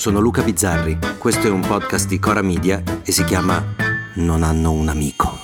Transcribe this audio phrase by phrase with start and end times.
[0.00, 3.62] sono Luca Bizzarri, questo è un podcast di Cora Media e si chiama
[4.14, 5.36] Non hanno un amico.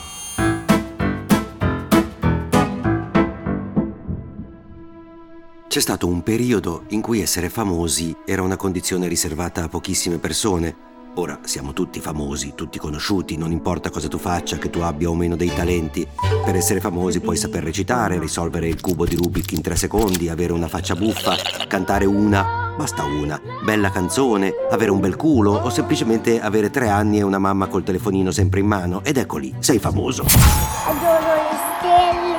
[5.68, 10.74] C'è stato un periodo in cui essere famosi era una condizione riservata a pochissime persone.
[11.16, 15.14] Ora siamo tutti famosi, tutti conosciuti, non importa cosa tu faccia, che tu abbia o
[15.14, 16.08] meno dei talenti.
[16.46, 20.54] Per essere famosi puoi saper recitare, risolvere il cubo di Rubik in tre secondi, avere
[20.54, 21.36] una faccia buffa,
[21.68, 27.18] cantare una Basta una, bella canzone, avere un bel culo o semplicemente avere tre anni
[27.18, 30.24] e una mamma col telefonino sempre in mano ed ecco lì, sei famoso.
[30.24, 32.36] Adoro le stelle,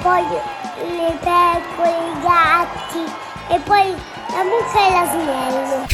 [0.00, 0.22] poi
[0.96, 3.04] le pecore, i gatti
[3.50, 3.94] e poi
[4.30, 5.86] la mucca e l'asinello.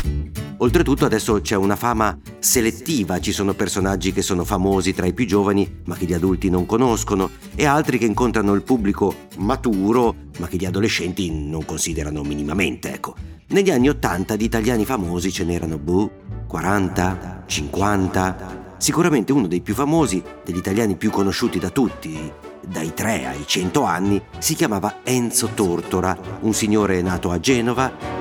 [0.59, 5.27] Oltretutto adesso c'è una fama selettiva, ci sono personaggi che sono famosi tra i più
[5.27, 10.49] giovani ma che gli adulti non conoscono e altri che incontrano il pubblico maturo ma
[10.49, 13.15] che gli adolescenti non considerano minimamente, ecco.
[13.49, 16.11] Negli anni 80 di italiani famosi ce n'erano, boh,
[16.47, 18.75] 40, 50.
[18.79, 22.33] Sicuramente uno dei più famosi, degli italiani più conosciuti da tutti,
[22.67, 28.20] dai 3 ai 100 anni, si chiamava Enzo Tortora, un signore nato a Genova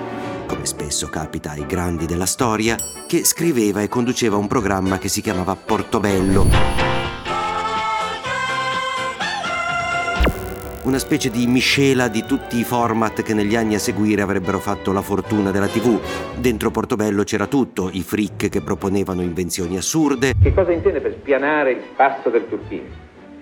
[0.49, 2.75] come spesso capita ai grandi della storia,
[3.07, 6.47] che scriveva e conduceva un programma che si chiamava Portobello.
[10.81, 14.91] Una specie di miscela di tutti i format che negli anni a seguire avrebbero fatto
[14.91, 15.99] la fortuna della TV.
[16.35, 20.33] Dentro Portobello c'era tutto, i freak che proponevano invenzioni assurde.
[20.41, 22.89] Che cosa intende per spianare il passo del Turchini?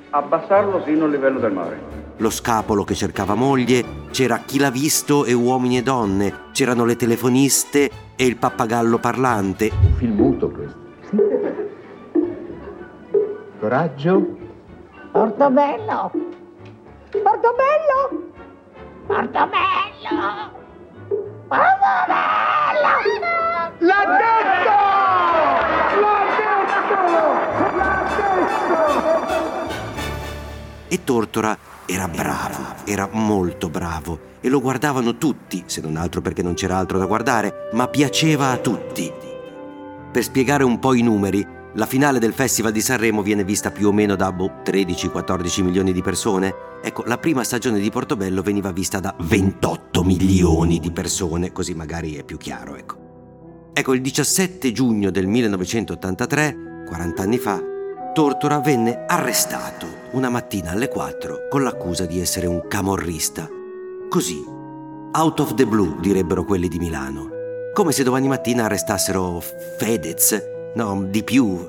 [0.09, 5.25] Abbassarlo sino al livello del mare lo scapolo che cercava moglie, c'era chi l'ha visto
[5.25, 9.71] e uomini e donne, c'erano le telefoniste e il pappagallo parlante.
[9.81, 10.85] Un film muto questo.
[13.59, 14.37] Coraggio.
[15.11, 16.11] Portobello.
[17.11, 18.31] Portobello.
[19.07, 20.52] Portobello.
[21.47, 22.46] Portobello.
[30.87, 36.42] E Tortora era bravo, era molto bravo e lo guardavano tutti, se non altro perché
[36.42, 39.11] non c'era altro da guardare, ma piaceva a tutti.
[40.11, 43.87] Per spiegare un po' i numeri, la finale del Festival di Sanremo viene vista più
[43.87, 46.53] o meno da boh, 13-14 milioni di persone.
[46.81, 52.15] Ecco, la prima stagione di Portobello veniva vista da 28 milioni di persone, così magari
[52.15, 53.05] è più chiaro, ecco.
[53.73, 57.61] Ecco, il 17 giugno del 1983, 40 anni fa,
[58.17, 63.48] Tortora venne arrestato una mattina alle 4 con l'accusa di essere un camorrista.
[64.10, 64.44] Così,
[65.11, 67.30] out of the blue direbbero quelli di Milano.
[67.73, 69.39] Come se domani mattina arrestassero
[69.78, 71.60] Fedez, no, di più,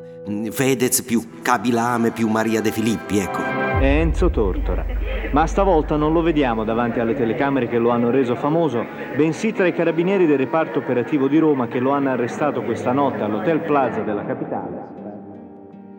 [0.50, 3.42] Fedez più Cabilame più Maria De Filippi, ecco.
[3.82, 4.86] Enzo Tortora.
[5.32, 9.66] Ma stavolta non lo vediamo davanti alle telecamere che lo hanno reso famoso, bensì tra
[9.66, 14.00] i carabinieri del reparto operativo di Roma che lo hanno arrestato questa notte all'Hotel Plaza
[14.00, 14.97] della capitale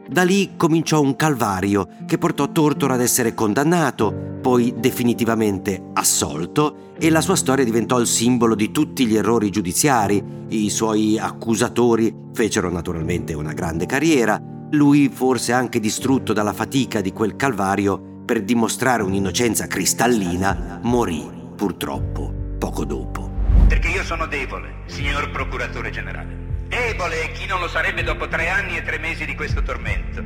[0.09, 4.11] da lì cominciò un calvario che portò Tortora ad essere condannato,
[4.41, 10.23] poi definitivamente assolto e la sua storia diventò il simbolo di tutti gli errori giudiziari.
[10.47, 17.13] I suoi accusatori fecero naturalmente una grande carriera, lui forse anche distrutto dalla fatica di
[17.13, 21.23] quel calvario per dimostrare un'innocenza cristallina, morì
[21.55, 23.29] purtroppo poco dopo.
[23.67, 26.38] Perché io sono debole, signor procuratore generale.
[26.69, 30.23] Debole e chi non lo sarebbe dopo tre anni e tre mesi di questo tormento.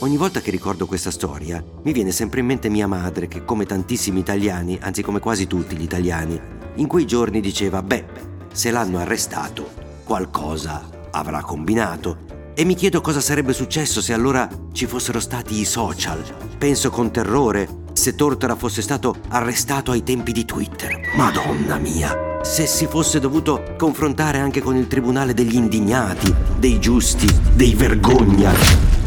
[0.00, 3.64] Ogni volta che ricordo questa storia, mi viene sempre in mente mia madre che, come
[3.64, 6.38] tantissimi italiani, anzi come quasi tutti gli italiani,
[6.74, 8.04] in quei giorni diceva, beh,
[8.52, 9.70] se l'hanno arrestato,
[10.02, 12.52] qualcosa avrà combinato.
[12.52, 16.20] E mi chiedo cosa sarebbe successo se allora ci fossero stati i social.
[16.58, 21.12] Penso con terrore se Tortora fosse stato arrestato ai tempi di Twitter.
[21.14, 22.25] Madonna mia!
[22.46, 28.52] Se si fosse dovuto confrontare anche con il tribunale degli indignati, dei giusti, dei vergogna.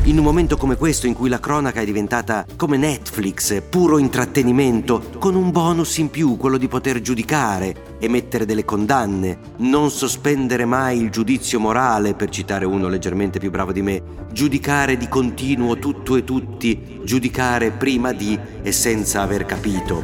[0.04, 5.12] In un momento come questo in cui la cronaca è diventata come Netflix, puro intrattenimento,
[5.20, 11.02] con un bonus in più, quello di poter giudicare, emettere delle condanne, non sospendere mai
[11.02, 16.18] il giudizio morale, per citare uno leggermente più bravo di me, giudicare di continuo tutto
[16.18, 20.04] e tutti, giudicare prima di e senza aver capito.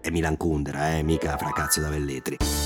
[0.00, 2.61] È Milan Kundera, eh, mica Fracazzo da Velletri.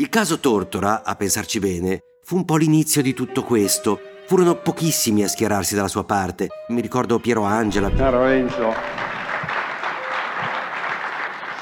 [0.00, 4.00] Il caso Tortora, a pensarci bene, fu un po' l'inizio di tutto questo.
[4.26, 6.48] Furono pochissimi a schierarsi dalla sua parte.
[6.68, 7.92] Mi ricordo Piero Angela.
[7.92, 8.72] Caro Enzo,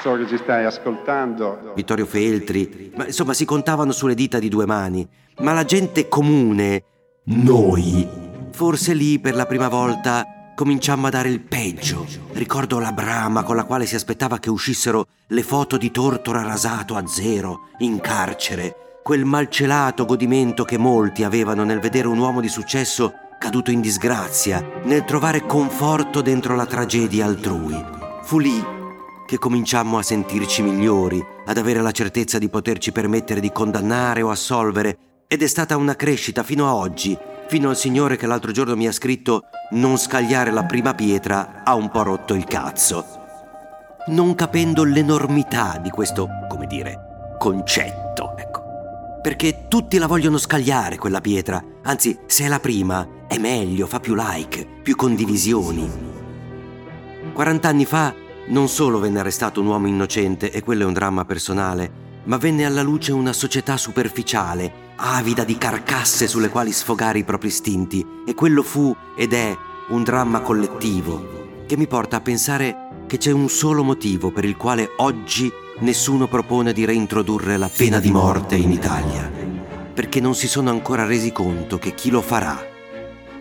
[0.01, 1.73] so che ci stai ascoltando.
[1.75, 2.93] Vittorio Feltri.
[2.95, 5.05] Ma insomma si contavano sulle dita di due mani.
[5.39, 6.83] Ma la gente comune,
[7.25, 8.07] noi,
[8.51, 10.25] forse lì per la prima volta
[10.59, 12.05] cominciammo a dare il peggio.
[12.33, 16.97] Ricordo la brama con la quale si aspettava che uscissero le foto di Tortora rasato
[16.97, 22.49] a zero, in carcere, quel malcelato godimento che molti avevano nel vedere un uomo di
[22.49, 27.81] successo caduto in disgrazia, nel trovare conforto dentro la tragedia altrui.
[28.23, 28.61] Fu lì
[29.25, 34.29] che cominciammo a sentirci migliori, ad avere la certezza di poterci permettere di condannare o
[34.29, 34.97] assolvere,
[35.31, 37.15] ed è stata una crescita fino a oggi,
[37.47, 39.43] fino al signore che l'altro giorno mi ha scritto
[39.73, 43.05] non scagliare la prima pietra ha un po' rotto il cazzo.
[44.07, 48.63] Non capendo l'enormità di questo, come dire, concetto, ecco.
[49.21, 53.99] Perché tutti la vogliono scagliare quella pietra, anzi, se è la prima, è meglio, fa
[53.99, 55.87] più like, più condivisioni.
[57.33, 58.15] 40 anni fa
[58.47, 62.65] non solo venne arrestato un uomo innocente, e quello è un dramma personale, ma venne
[62.65, 68.33] alla luce una società superficiale, avida di carcasse sulle quali sfogare i propri istinti, e
[68.33, 69.55] quello fu ed è
[69.89, 74.57] un dramma collettivo, che mi porta a pensare che c'è un solo motivo per il
[74.57, 79.31] quale oggi nessuno propone di reintrodurre la pena di morte in Italia,
[79.93, 82.67] perché non si sono ancora resi conto che chi lo farà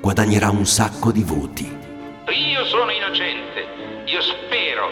[0.00, 1.64] guadagnerà un sacco di voti.
[1.64, 3.66] Io sono innocente,
[4.06, 4.88] io spero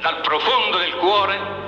[0.00, 1.67] dal profondo del cuore